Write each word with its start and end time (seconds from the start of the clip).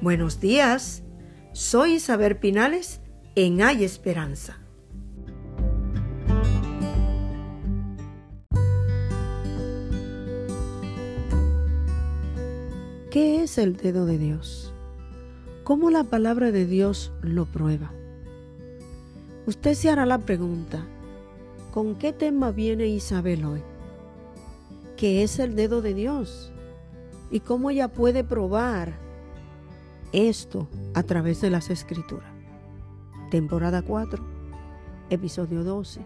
Buenos 0.00 0.38
días, 0.38 1.02
soy 1.52 1.94
Isabel 1.94 2.36
Pinales 2.36 3.00
en 3.34 3.60
Hay 3.60 3.82
Esperanza. 3.82 4.60
¿Qué 13.10 13.42
es 13.42 13.58
el 13.58 13.76
dedo 13.76 14.06
de 14.06 14.18
Dios? 14.18 14.72
¿Cómo 15.64 15.90
la 15.90 16.04
palabra 16.04 16.52
de 16.52 16.64
Dios 16.64 17.10
lo 17.20 17.46
prueba? 17.46 17.92
Usted 19.46 19.74
se 19.74 19.90
hará 19.90 20.06
la 20.06 20.18
pregunta, 20.18 20.86
¿con 21.72 21.96
qué 21.96 22.12
tema 22.12 22.52
viene 22.52 22.86
Isabel 22.86 23.44
hoy? 23.44 23.62
¿Qué 24.96 25.24
es 25.24 25.40
el 25.40 25.56
dedo 25.56 25.82
de 25.82 25.94
Dios? 25.94 26.52
¿Y 27.32 27.40
cómo 27.40 27.70
ella 27.70 27.88
puede 27.88 28.22
probar 28.22 29.07
esto 30.12 30.68
a 30.94 31.02
través 31.02 31.40
de 31.40 31.50
las 31.50 31.70
escrituras. 31.70 32.30
Temporada 33.30 33.82
4, 33.82 34.24
episodio 35.10 35.64
12. 35.64 36.00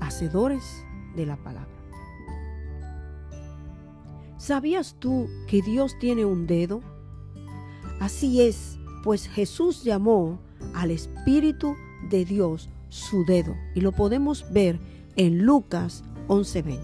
Hacedores 0.00 0.62
de 1.16 1.26
la 1.26 1.36
palabra. 1.36 1.68
¿Sabías 4.36 4.96
tú 4.98 5.28
que 5.46 5.62
Dios 5.62 5.96
tiene 6.00 6.24
un 6.24 6.46
dedo? 6.46 6.80
Así 8.00 8.42
es, 8.42 8.78
pues 9.04 9.28
Jesús 9.28 9.84
llamó 9.84 10.40
al 10.74 10.90
Espíritu 10.90 11.76
de 12.10 12.24
Dios 12.24 12.68
su 12.88 13.24
dedo 13.24 13.54
y 13.74 13.80
lo 13.80 13.92
podemos 13.92 14.44
ver 14.52 14.80
en 15.16 15.44
Lucas 15.44 16.02
11:20. 16.28 16.80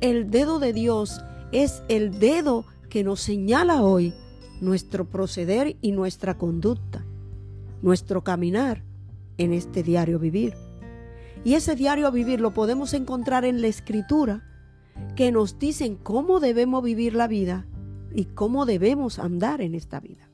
El 0.00 0.30
dedo 0.30 0.58
de 0.58 0.72
Dios 0.72 1.20
es 1.52 1.82
el 1.88 2.18
dedo 2.18 2.64
que 2.88 3.04
nos 3.04 3.20
señala 3.20 3.82
hoy 3.82 4.12
nuestro 4.60 5.04
proceder 5.04 5.76
y 5.80 5.92
nuestra 5.92 6.36
conducta, 6.36 7.04
nuestro 7.82 8.22
caminar 8.22 8.82
en 9.36 9.52
este 9.52 9.82
diario 9.82 10.18
vivir. 10.18 10.54
Y 11.44 11.54
ese 11.54 11.76
diario 11.76 12.10
vivir 12.10 12.40
lo 12.40 12.52
podemos 12.52 12.94
encontrar 12.94 13.44
en 13.44 13.62
la 13.62 13.68
escritura, 13.68 14.44
que 15.14 15.30
nos 15.30 15.58
dicen 15.58 15.96
cómo 15.96 16.40
debemos 16.40 16.82
vivir 16.82 17.14
la 17.14 17.28
vida 17.28 17.66
y 18.12 18.24
cómo 18.24 18.66
debemos 18.66 19.18
andar 19.18 19.60
en 19.60 19.74
esta 19.74 20.00
vida. 20.00 20.28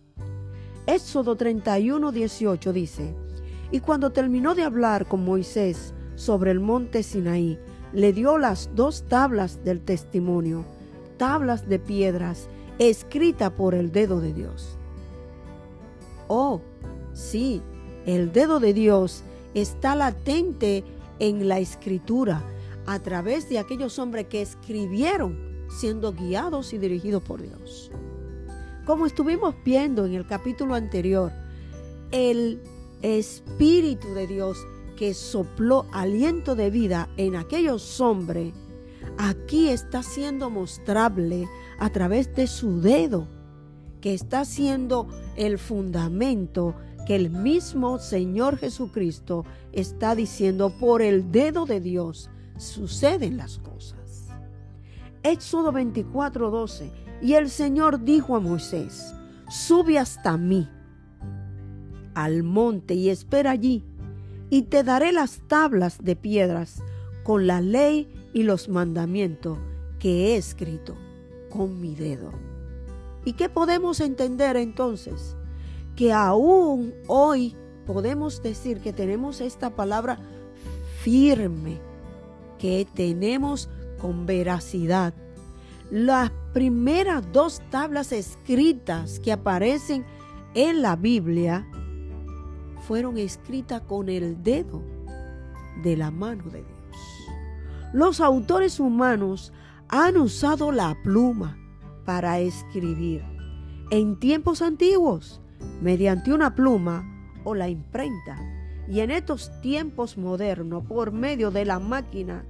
Éxodo 0.86 1.36
31, 1.36 2.12
18 2.12 2.72
dice, 2.72 3.14
y 3.70 3.80
cuando 3.80 4.10
terminó 4.10 4.54
de 4.54 4.62
hablar 4.62 5.06
con 5.06 5.24
Moisés 5.24 5.94
sobre 6.14 6.50
el 6.50 6.60
monte 6.60 7.02
Sinaí, 7.02 7.58
le 7.92 8.12
dio 8.12 8.38
las 8.38 8.70
dos 8.74 9.04
tablas 9.08 9.64
del 9.64 9.80
testimonio, 9.80 10.64
tablas 11.16 11.68
de 11.68 11.78
piedras 11.78 12.48
escrita 12.78 13.54
por 13.54 13.74
el 13.74 13.92
dedo 13.92 14.20
de 14.20 14.32
Dios. 14.32 14.78
Oh, 16.28 16.60
sí, 17.12 17.62
el 18.06 18.32
dedo 18.32 18.60
de 18.60 18.72
Dios 18.74 19.22
está 19.54 19.94
latente 19.94 20.84
en 21.18 21.48
la 21.48 21.58
escritura 21.58 22.42
a 22.86 22.98
través 22.98 23.48
de 23.48 23.58
aquellos 23.58 23.98
hombres 23.98 24.26
que 24.26 24.42
escribieron 24.42 25.66
siendo 25.68 26.12
guiados 26.12 26.72
y 26.72 26.78
dirigidos 26.78 27.22
por 27.22 27.42
Dios. 27.42 27.90
Como 28.84 29.06
estuvimos 29.06 29.54
viendo 29.64 30.04
en 30.04 30.14
el 30.14 30.26
capítulo 30.26 30.74
anterior, 30.74 31.32
el 32.10 32.60
Espíritu 33.02 34.08
de 34.14 34.26
Dios 34.26 34.58
que 34.96 35.14
sopló 35.14 35.86
aliento 35.92 36.54
de 36.54 36.70
vida 36.70 37.08
en 37.16 37.36
aquellos 37.36 38.00
hombres 38.00 38.52
aquí 39.18 39.68
está 39.68 40.02
siendo 40.02 40.50
mostrable 40.50 41.48
a 41.78 41.90
través 41.90 42.34
de 42.34 42.46
su 42.46 42.80
dedo, 42.80 43.28
que 44.00 44.14
está 44.14 44.44
siendo 44.44 45.08
el 45.36 45.58
fundamento 45.58 46.74
que 47.06 47.16
el 47.16 47.30
mismo 47.30 47.98
Señor 47.98 48.56
Jesucristo 48.56 49.44
está 49.72 50.14
diciendo 50.14 50.70
por 50.78 51.02
el 51.02 51.30
dedo 51.30 51.66
de 51.66 51.80
Dios 51.80 52.30
suceden 52.56 53.36
las 53.36 53.58
cosas. 53.58 54.28
Éxodo 55.22 55.72
24:12 55.72 56.90
Y 57.22 57.34
el 57.34 57.50
Señor 57.50 58.04
dijo 58.04 58.36
a 58.36 58.40
Moisés, 58.40 59.14
sube 59.48 59.98
hasta 59.98 60.36
mí 60.36 60.68
al 62.14 62.42
monte 62.42 62.94
y 62.94 63.10
espera 63.10 63.50
allí, 63.50 63.84
y 64.50 64.62
te 64.62 64.84
daré 64.84 65.12
las 65.12 65.40
tablas 65.48 65.98
de 66.02 66.16
piedras 66.16 66.82
con 67.24 67.46
la 67.46 67.60
ley 67.60 68.08
y 68.34 68.42
los 68.42 68.68
mandamientos 68.68 69.58
que 69.98 70.26
he 70.26 70.36
escrito 70.36 70.96
con 71.48 71.80
mi 71.80 71.94
dedo. 71.94 72.32
¿Y 73.24 73.32
qué 73.32 73.48
podemos 73.48 74.00
entender 74.00 74.56
entonces? 74.56 75.36
Que 75.96 76.12
aún 76.12 76.92
hoy 77.06 77.56
podemos 77.86 78.42
decir 78.42 78.80
que 78.80 78.92
tenemos 78.92 79.40
esta 79.40 79.74
palabra 79.74 80.18
firme, 81.00 81.80
que 82.58 82.86
tenemos 82.92 83.70
con 83.98 84.26
veracidad. 84.26 85.14
Las 85.90 86.30
primeras 86.52 87.24
dos 87.32 87.62
tablas 87.70 88.12
escritas 88.12 89.20
que 89.20 89.32
aparecen 89.32 90.04
en 90.54 90.82
la 90.82 90.96
Biblia 90.96 91.66
fueron 92.86 93.16
escritas 93.16 93.80
con 93.82 94.08
el 94.08 94.42
dedo 94.42 94.82
de 95.82 95.96
la 95.96 96.10
mano 96.10 96.44
de 96.50 96.62
Dios. 96.62 96.73
Los 97.94 98.20
autores 98.20 98.80
humanos 98.80 99.52
han 99.88 100.16
usado 100.16 100.72
la 100.72 100.96
pluma 101.04 101.56
para 102.04 102.40
escribir 102.40 103.22
en 103.92 104.18
tiempos 104.18 104.62
antiguos 104.62 105.40
mediante 105.80 106.32
una 106.32 106.56
pluma 106.56 107.04
o 107.44 107.54
la 107.54 107.68
imprenta 107.68 108.36
y 108.88 108.98
en 108.98 109.12
estos 109.12 109.60
tiempos 109.60 110.18
modernos 110.18 110.84
por 110.86 111.12
medio 111.12 111.52
de 111.52 111.64
la 111.64 111.78
máquina 111.78 112.44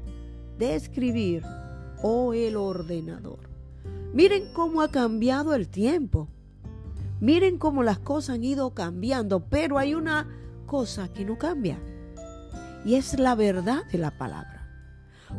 de 0.56 0.76
escribir 0.76 1.42
o 2.02 2.32
el 2.32 2.56
ordenador. 2.56 3.40
Miren 4.14 4.50
cómo 4.54 4.80
ha 4.80 4.88
cambiado 4.88 5.54
el 5.54 5.68
tiempo. 5.68 6.26
Miren 7.20 7.58
cómo 7.58 7.82
las 7.82 7.98
cosas 7.98 8.36
han 8.36 8.44
ido 8.44 8.70
cambiando, 8.72 9.40
pero 9.40 9.76
hay 9.76 9.94
una 9.94 10.26
cosa 10.64 11.12
que 11.12 11.26
no 11.26 11.36
cambia 11.36 11.78
y 12.86 12.94
es 12.94 13.18
la 13.18 13.34
verdad 13.34 13.84
de 13.92 13.98
la 13.98 14.16
palabra 14.16 14.53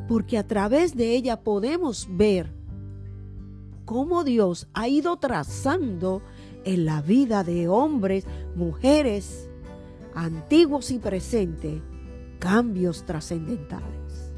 porque 0.07 0.37
a 0.37 0.45
través 0.45 0.95
de 0.95 1.15
ella 1.15 1.41
podemos 1.41 2.07
ver 2.09 2.51
cómo 3.85 4.23
Dios 4.23 4.67
ha 4.73 4.87
ido 4.87 5.17
trazando 5.17 6.21
en 6.63 6.85
la 6.85 7.01
vida 7.01 7.43
de 7.43 7.67
hombres, 7.67 8.25
mujeres, 8.55 9.49
antiguos 10.15 10.91
y 10.91 10.99
presentes, 10.99 11.81
cambios 12.39 13.05
trascendentales. 13.05 14.33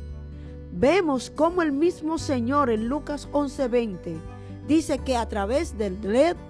Vemos 0.72 1.30
cómo 1.30 1.62
el 1.62 1.72
mismo 1.72 2.18
Señor 2.18 2.70
en 2.70 2.88
Lucas 2.88 3.28
11:20 3.32 4.20
dice 4.68 5.00
que 5.00 5.16
a 5.16 5.28
través 5.28 5.78
del, 5.78 6.00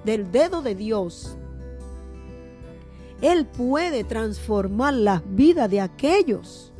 del 0.04 0.32
dedo 0.32 0.62
de 0.62 0.76
Dios, 0.76 1.38
Él 3.22 3.46
puede 3.46 4.04
transformar 4.04 4.96
la 4.96 5.24
vida 5.28 5.68
de 5.68 5.82
aquellos 5.82 6.74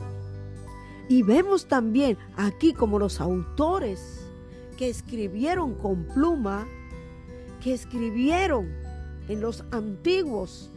y 1.10 1.24
vemos 1.24 1.68
también 1.68 2.18
aquí 2.36 2.74
como 2.74 3.00
los 3.00 3.22
autores 3.22 4.30
que 4.78 4.90
escribieron 4.90 5.76
con 5.76 6.06
pluma, 6.06 6.68
que 7.62 7.74
escribieron 7.74 8.70
en 9.28 9.42
los 9.42 9.64
antiguos 9.72 10.70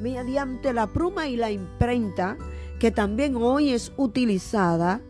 mediante 0.00 0.72
la 0.72 0.86
pluma 0.86 1.28
y 1.28 1.36
la 1.36 1.50
imprenta, 1.50 2.36
que 2.78 2.90
también 2.90 3.36
hoy 3.36 3.70
es 3.70 3.92
utilizada 3.96 5.02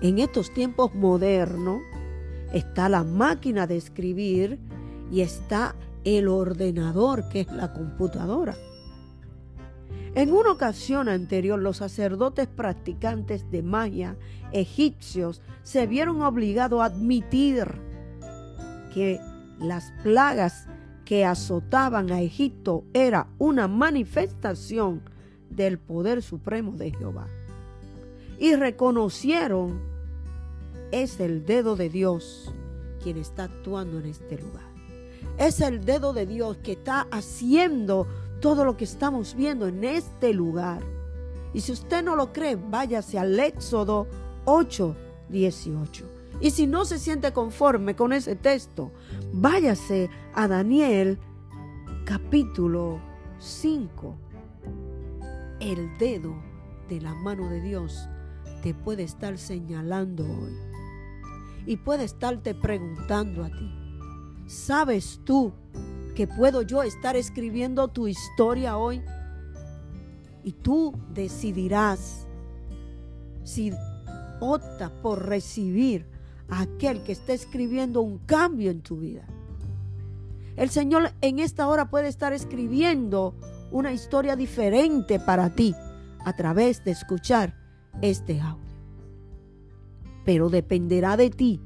en 0.00 0.18
estos 0.18 0.52
tiempos 0.52 0.94
modernos, 0.94 1.82
está 2.52 2.88
la 2.88 3.04
máquina 3.04 3.66
de 3.66 3.76
escribir 3.76 4.58
y 5.10 5.20
está 5.20 5.76
el 6.04 6.28
ordenador, 6.28 7.28
que 7.28 7.40
es 7.40 7.52
la 7.52 7.72
computadora. 7.72 8.56
En 10.14 10.32
una 10.32 10.50
ocasión 10.50 11.08
anterior, 11.08 11.58
los 11.58 11.76
sacerdotes 11.76 12.48
practicantes 12.48 13.48
de 13.50 13.62
magia 13.62 14.16
egipcios 14.52 15.40
se 15.62 15.86
vieron 15.86 16.22
obligados 16.22 16.80
a 16.80 16.86
admitir 16.86 17.68
que 18.92 19.20
las 19.60 19.92
plagas 20.02 20.66
que 21.04 21.24
azotaban 21.24 22.10
a 22.10 22.20
Egipto 22.20 22.84
era 22.92 23.28
una 23.38 23.68
manifestación 23.68 25.02
del 25.48 25.78
poder 25.78 26.22
supremo 26.22 26.72
de 26.72 26.90
Jehová. 26.92 27.26
Y 28.38 28.54
reconocieron, 28.56 29.80
es 30.90 31.20
el 31.20 31.44
dedo 31.46 31.76
de 31.76 31.88
Dios 31.88 32.52
quien 33.02 33.16
está 33.16 33.44
actuando 33.44 33.98
en 33.98 34.06
este 34.06 34.38
lugar. 34.38 34.70
Es 35.38 35.60
el 35.60 35.84
dedo 35.84 36.12
de 36.12 36.26
Dios 36.26 36.56
que 36.58 36.72
está 36.72 37.06
haciendo 37.10 38.06
todo 38.40 38.64
lo 38.64 38.76
que 38.76 38.84
estamos 38.84 39.34
viendo 39.34 39.66
en 39.68 39.84
este 39.84 40.32
lugar. 40.32 40.82
Y 41.52 41.60
si 41.60 41.72
usted 41.72 42.02
no 42.02 42.16
lo 42.16 42.32
cree, 42.32 42.56
váyase 42.56 43.18
al 43.18 43.38
Éxodo 43.38 44.06
8, 44.44 44.96
18. 45.28 46.04
Y 46.40 46.50
si 46.50 46.66
no 46.66 46.84
se 46.84 46.98
siente 46.98 47.32
conforme 47.32 47.94
con 47.94 48.12
ese 48.12 48.34
texto, 48.36 48.90
váyase 49.32 50.08
a 50.34 50.48
Daniel 50.48 51.18
capítulo 52.04 53.00
5, 53.38 54.16
el 55.60 55.98
dedo 55.98 56.34
de 56.88 57.00
la 57.00 57.14
mano 57.14 57.48
de 57.48 57.60
Dios 57.60 58.08
te 58.62 58.74
puede 58.74 59.02
estar 59.02 59.38
señalando 59.38 60.24
hoy. 60.24 60.56
Y 61.66 61.76
puede 61.76 62.04
estarte 62.04 62.54
preguntando 62.54 63.44
a 63.44 63.48
ti, 63.48 63.70
¿sabes 64.46 65.20
tú 65.24 65.52
que 66.20 66.26
puedo 66.26 66.60
yo 66.60 66.82
estar 66.82 67.16
escribiendo 67.16 67.88
tu 67.88 68.06
historia 68.06 68.76
hoy? 68.76 69.00
Y 70.44 70.52
tú 70.52 70.92
decidirás 71.14 72.26
si 73.42 73.72
opta 74.38 74.92
por 75.00 75.26
recibir 75.26 76.04
a 76.50 76.60
aquel 76.60 77.02
que 77.04 77.12
está 77.12 77.32
escribiendo 77.32 78.02
un 78.02 78.18
cambio 78.18 78.70
en 78.70 78.82
tu 78.82 78.98
vida. 78.98 79.24
El 80.56 80.68
Señor 80.68 81.10
en 81.22 81.38
esta 81.38 81.66
hora 81.66 81.88
puede 81.88 82.08
estar 82.08 82.34
escribiendo 82.34 83.34
una 83.70 83.90
historia 83.90 84.36
diferente 84.36 85.20
para 85.20 85.54
ti 85.54 85.74
a 86.26 86.36
través 86.36 86.84
de 86.84 86.90
escuchar 86.90 87.56
este 88.02 88.42
audio. 88.42 88.76
Pero 90.26 90.50
dependerá 90.50 91.16
de 91.16 91.30
ti 91.30 91.62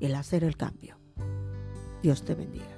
el 0.00 0.14
hacer 0.14 0.44
el 0.44 0.58
cambio. 0.58 0.98
Dios 2.02 2.22
te 2.22 2.34
bendiga. 2.34 2.77